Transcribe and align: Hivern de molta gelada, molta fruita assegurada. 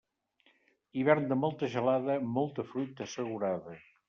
Hivern 1.01 1.29
de 1.33 1.37
molta 1.43 1.69
gelada, 1.75 2.17
molta 2.39 2.67
fruita 2.73 3.07
assegurada. 3.09 3.79